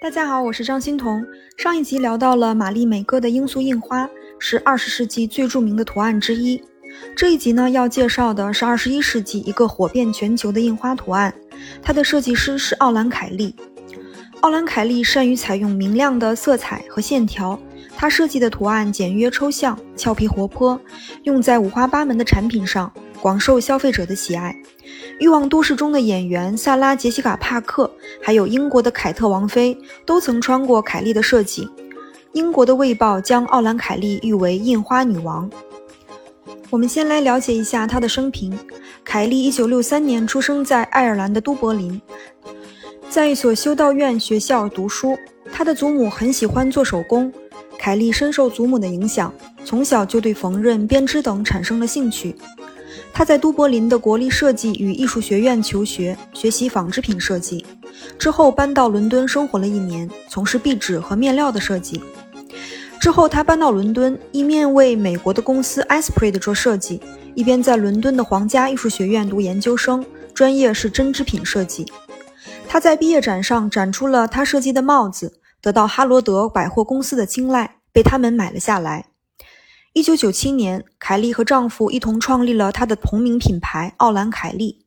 [0.00, 1.26] 大家好，我是张欣彤。
[1.56, 6.62] 上一集聊到了玛丽美歌的罂粟印花，是二十世纪最著名的图案之一。
[7.16, 11.34] 这一集呢，要介绍的是二十一世纪一个火遍全球的印花图案，
[11.82, 13.56] 它的设计师是奥兰凯利。
[14.40, 17.58] 奥兰凯利善于采用明亮的色彩和线条，
[17.96, 20.80] 他设计的图案简约抽象、俏皮活泼，
[21.24, 24.54] 用在五花八门的产品上，广受消费者的喜爱。
[25.20, 27.90] 欲望都市中的演员萨拉·杰西卡·帕克，
[28.22, 29.76] 还有英国的凯特王妃，
[30.06, 31.68] 都曾穿过凯莉的设计。
[32.32, 35.50] 英国的《卫报》将奥兰凯莉誉为“印花女王”。
[36.70, 38.56] 我们先来了解一下她的生平。
[39.04, 42.00] 凯莉1963年出生在爱尔兰的都柏林，
[43.08, 45.18] 在一所修道院学校读书。
[45.50, 47.32] 她的祖母很喜欢做手工，
[47.78, 49.32] 凯莉深受祖母的影响，
[49.64, 52.36] 从小就对缝纫、编织等产生了兴趣。
[53.12, 57.66] 他在都柏林的国立设计与艺术学院求学，学习纺织品设计。
[58.16, 62.00] 之后搬到伦敦生活了一年，从事壁纸和面料的设计。
[63.00, 67.00] 之后他搬到伦敦，一面为美国的公司 Esprit 做设计，
[67.34, 71.86] 一边在伦敦的皇家艺术学院读研究生，专业是针织品设计。
[72.68, 79.06] 他在毕业展上展出了他设计的帽子，得到哈罗德百货公司的青睐，被他们买了下来。
[79.94, 84.84] 一九九七年，凯莉和丈夫一同创立了她的同名品牌奥兰凯莉。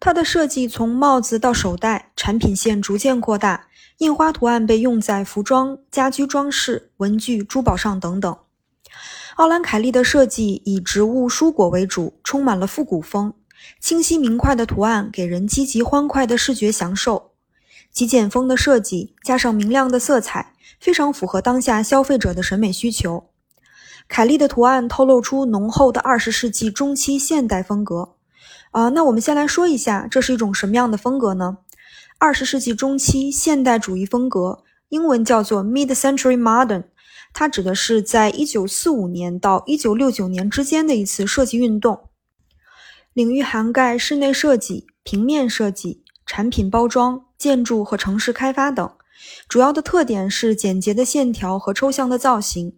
[0.00, 8.36] 她的设计从帽子到手袋，产品线逐渐扩大，印花图案被用在服装、家居装饰、文具、珠宝上等等。
[9.36, 13.32] 奥兰凯利的设计以植物、蔬果为主，充满了复古风。
[13.78, 17.30] 清晰明快的图案给人积极欢快的视觉享受。
[17.92, 23.29] 极简风的设计加上明亮的色彩，非常符合当下消费者的审美需求。
[24.10, 28.16] 凯利的图案透露出浓厚的二十世纪中期现代风格，
[28.72, 31.58] 啊，那我们先来说一下，这是一种什么样的风格呢？
[32.18, 36.86] 二十世纪中期现代主义风格，英文叫做 Mid-century Modern，
[37.32, 42.08] 它指的是在一九四五年到一九六九年之间的一次设计运动，
[43.12, 48.90] 领域涵盖室内设计、平面设计、产品包装、建筑和城市开发等，
[49.48, 52.74] 主要的特点是简洁的线条和抽象的造型。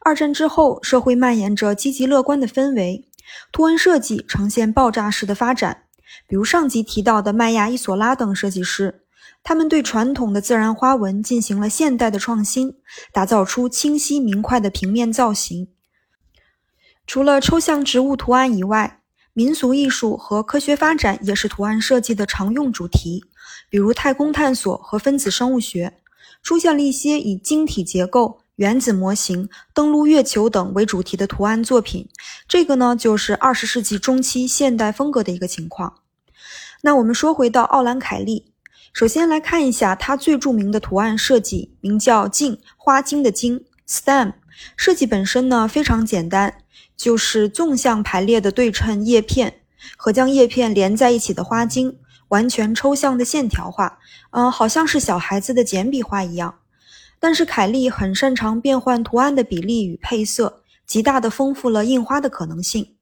[0.00, 3.08] 二战之后，社会蔓延着积极乐观的氛围，
[3.52, 5.84] 图案设计呈现爆炸式的发展。
[6.26, 9.02] 比如上集提到的麦亚伊索拉等设计师，
[9.42, 12.76] 他们对传统的自然花纹进行了现代的创新，
[13.12, 15.68] 打造出清晰明快的平面造型。
[17.06, 19.00] 除了抽象植物图案以外，
[19.32, 23.24] 民俗艺术和科学发展也是图案设计的常用主题，
[23.70, 25.98] 比如太空探索和分子生物学，
[26.42, 28.40] 出现了一些以晶体结构。
[28.58, 32.08] 原子模型、登陆月球等为主题的图案作品，
[32.48, 36.00] 这个呢就是二十世纪中期现代风格的一个情况。
[36.80, 38.52] 那我们说回到奥兰凯利，
[38.92, 44.32] 首先来看一下它最著名的图案设计，名叫茎花茎的茎 （stem）。
[44.76, 46.52] 设计本身呢非常简单，
[46.96, 49.60] 就是纵向排列的对称叶片
[49.96, 54.00] 和将叶片连在一起的花茎，完全抽象的线条画，
[54.32, 56.57] 嗯，好像是小孩子的简笔画一样。
[57.20, 62.94] 但是凯利很擅长变换图案的比例与配色，极大的丰富了印花的可能性。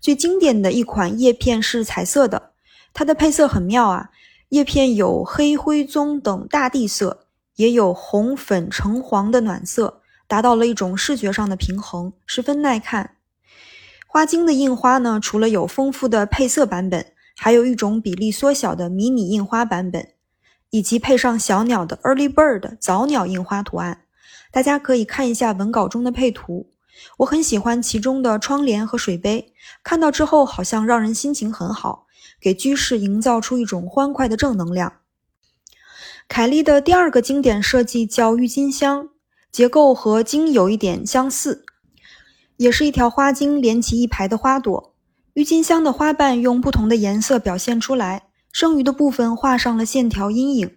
[0.00, 2.52] 最经典的一款叶片是彩色的，
[2.94, 4.10] 它的配色很妙啊，
[4.48, 7.26] 叶片有黑、灰、棕等大地色，
[7.56, 13.16] 也有红、粉、橙、黄的暖色，达到了一种视觉上的平衡，十分耐看。
[14.06, 20.08] 花茎的印花呢，除了有丰富的配色版本，还有一种比例缩小的迷你印花版本。
[20.70, 24.02] 以及配上小鸟的 early bird 早鸟印花图案，
[24.50, 26.70] 大家可以看一下文稿中的配图。
[27.18, 32.06] 我很喜欢其中的窗帘和水杯，看到之后好像让人心情很好，
[32.40, 34.92] 给居室营造出一种欢快的正能量。
[36.28, 39.08] 凯莉的第二个经典设计叫郁金香，
[39.50, 41.64] 结构和茎有一点相似，
[42.56, 44.94] 也是一条花茎连起一排的花朵。
[45.34, 48.29] 郁金香的花瓣用不同的颜色表现出来。
[48.52, 50.76] 剩余的部分画上了线条阴影，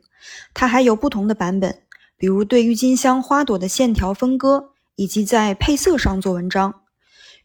[0.53, 1.81] 它还有不同的版本，
[2.17, 6.81] 比如对郁金香花朵的线条分割，以及在配色上做文章。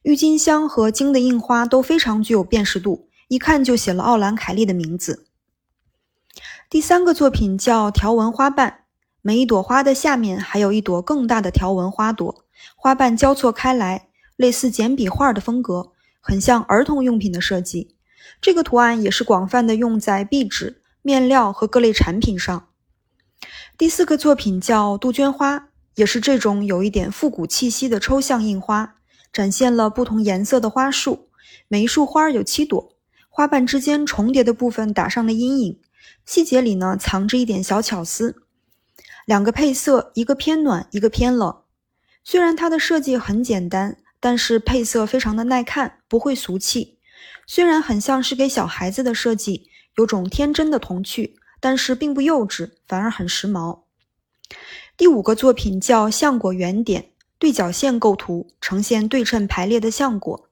[0.02, 5.26] 郁金香和茎的印花都非常具有辨识度，一看就写了奥兰凯利的名字。
[6.70, 8.85] 第三个作品叫条纹花瓣，
[9.23, 12.44] 每一朵花的下面还有一朵更大的条纹花朵，
[12.76, 17.97] 花瓣交错开来，类似简笔画的风格，很像儿童用品的设计。
[18.41, 22.69] 这个图案也是广泛的用在壁纸、面料和各类产品上。
[23.76, 28.97] 第四个作品叫杜鹃花，也是这种有一点复古气息的抽象印花，
[29.32, 31.29] 展现了不同颜色的花束，
[31.69, 32.97] 每一束花有七朵，
[33.29, 35.81] 花瓣之间重叠的部分打上了阴影，
[36.25, 38.43] 细节里呢藏着一点小巧思。
[39.26, 41.62] 两个配色，一个偏暖，一个偏冷。
[42.25, 46.98] 虽然它的设计很简单，但是配色非常的耐看，不会俗气。
[47.50, 53.81] 虽然很像是给小孩子的设计，有种天真的童趣，但是并不幼稚，反而很时髦。
[54.99, 60.50] 第五个作品叫橡果圆点，对角线构图，呈现对称排列的橡果。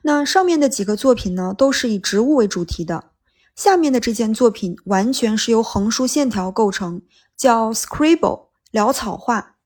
[0.00, 3.10] 那上面的几个作品呢，都是以植物为主题的。
[3.54, 7.02] 下面的这件作品完全是由横竖线条构成，
[7.36, 9.56] 叫 Scribble 潦草画。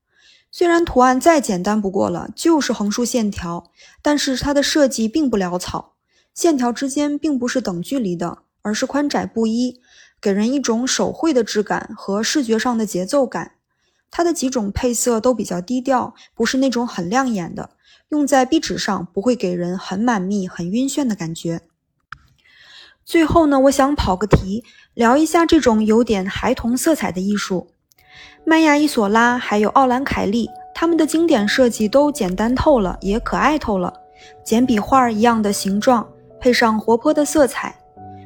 [0.51, 5.92] 虽然图案再简单不过了，就是横竖线条，但是它的设计并不潦草，
[6.33, 9.79] 线条之间并不是等距离的，而是宽窄不一，
[10.19, 13.53] 给人一种手绘的质感和视觉上的节奏感。
[14.09, 17.71] 它的几种配色都比较低调，不是那种很亮眼的，
[18.09, 21.61] 用在壁纸上不会给人很满密、很晕眩的感觉。
[23.03, 24.63] 最后呢，我想跑个题，
[24.93, 27.71] 聊一下这种有点孩童色彩的艺术。
[28.45, 33.93] 麦亚伊索拉还有奥兰凯利，他们的经典设计都简单透了，也可爱透了。
[34.43, 36.12] 简笔画一样的形状，
[36.43, 37.73] 配上活泼的色彩，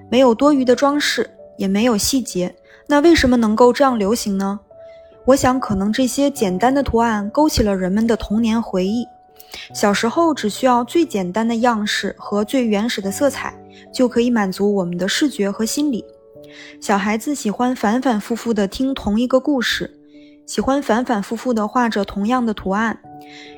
[0.09, 2.55] 没有多余的装饰，也没有细节。
[2.87, 4.59] 那为什么能够这样流行呢？
[5.23, 9.05] 我想，可能这些简单的图案勾起了人们的童年回忆。
[9.71, 13.53] 小时候只需要最简单的样式和最原始的色彩。
[13.93, 16.03] 就可以满足我们的视觉和心理。
[16.81, 19.99] 小孩子喜欢反反复复地听同一个故事，
[20.47, 22.99] 喜欢反反复复地画着同样的图案。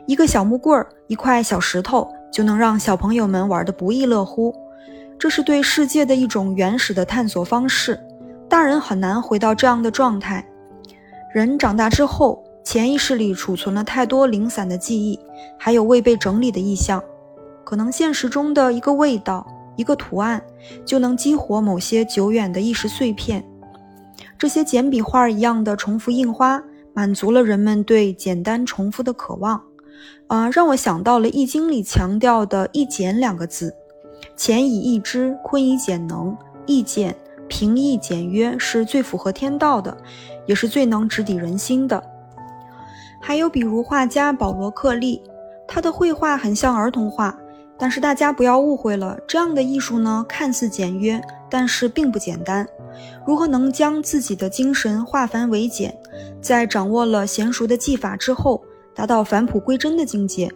[0.05, 4.53] 一个小木棍儿，一块小石头，就能让小朋友们玩得不亦乐乎。
[5.17, 7.99] 这是对世界的一种原始的探索方式。
[8.47, 10.45] 大人很难回到这样的状态。
[11.33, 15.19] 人长大之后，潜意识里储存了太多零散的记忆，
[15.57, 17.03] 还有未被整理的意象，
[17.63, 19.45] 可能现实中的一个味道。
[19.75, 20.41] 一个图案
[20.83, 23.41] 就能激活某些久远的意识碎片，
[24.37, 26.61] 这些简笔画一样的重复印花，
[26.93, 29.61] 满足了人们对简单重复的渴望。
[30.27, 33.73] 啊，让我想到了《易经》里强调的“易简”两个字
[34.37, 36.37] ，“乾以易之，坤以简能”，
[36.67, 37.15] 易简、
[37.47, 39.97] 平易、简约是最符合天道的，
[40.45, 42.01] 也是最能直抵人心的。
[43.19, 45.21] 还有比如画家保罗·克利，
[45.67, 47.37] 他的绘画很像儿童画。
[47.81, 52.67] 但是大家不要误会了，这样的艺术呢，看似简约，但是并不简单。
[53.25, 55.97] 如何能将自己的精神化繁为简，
[56.41, 58.63] 在掌握了娴熟的技法之后，
[58.93, 60.51] 达到返璞归真的境界？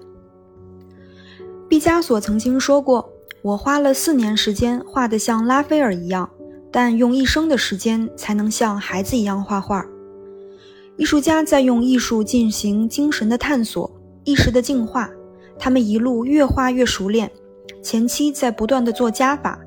[1.70, 3.10] 毕加索曾经说过
[3.42, 6.30] ：“我花了四年时间画得像拉斐尔一样，
[6.72, 9.86] 但用一生的时间才能像孩子一样画画。”
[10.98, 13.90] 艺术家在用艺术进行精神的探索，
[14.24, 15.10] 意识的净化。
[15.58, 17.32] 他们一路越画越熟练，
[17.82, 19.60] 前期在不断的做加法，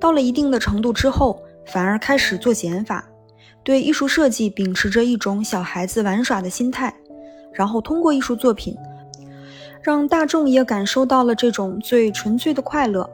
[0.00, 3.06] 到了一定的程度之后，反而开始做减法，
[3.62, 6.92] 对艺术设计秉持着一种小孩子玩耍的心态，
[7.52, 8.74] 然后通过艺术作品，
[9.82, 13.08] 让大众也感受到了这种最纯粹的快乐。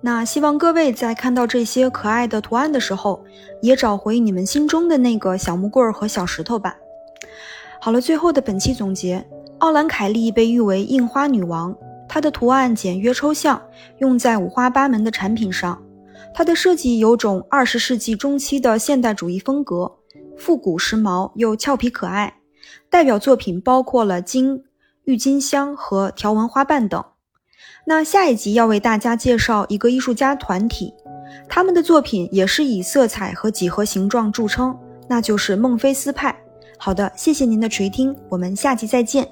[0.00, 3.20] 那希望各位在看到这些可爱的图案的时候，
[3.60, 6.76] 也找回你们心中的那个小木棍和小石头吧。
[7.80, 9.26] 好了，最后的本期总结。
[9.58, 11.76] 奥兰凯利被誉为印花女王，
[12.08, 13.60] 她的图案简约抽象，
[13.98, 15.82] 用在五花八门的产品上。
[16.38, 19.90] 它的设计有种二十世纪中期的现代主义风格，
[20.36, 22.32] 复古时髦又俏皮可爱。
[22.88, 24.62] 代表作品包括了金、
[25.02, 27.04] 郁金香和条纹花瓣等。
[27.84, 30.94] 那下一集要为大家介绍一个艺术家团体，
[31.48, 36.40] 他们的作品也是以色彩和几何形状著称，那就是孟菲斯派。
[36.78, 39.28] 好的，谢谢您的垂听，我们下集再见。